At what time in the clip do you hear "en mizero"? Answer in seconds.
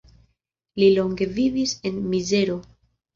1.91-2.57